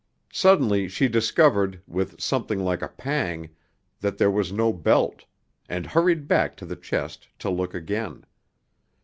[0.33, 3.51] Suddenly she discovered, with something like a pang,
[3.99, 5.25] that there was no belt,
[5.69, 8.25] and hurried back to the chest to look again.